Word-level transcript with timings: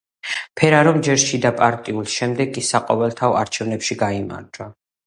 ფერარომ 0.61 0.97
ჯერ 1.07 1.21
შიდაპარტიულ, 1.25 2.09
შემდეგ 2.15 2.53
კი 2.57 2.67
საყოველთაო 2.71 3.39
არჩევნებში 3.45 4.03
გაიმარჯვა. 4.07 4.73